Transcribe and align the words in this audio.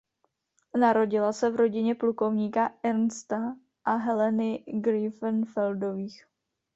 Narodila 0.79 1.33
se 1.33 1.49
v 1.49 1.55
rodině 1.55 1.95
plukovníka 1.95 2.71
Ernsta 2.83 3.55
a 3.85 3.95
Heleny 3.95 4.63
Grünfeldových. 4.67 6.25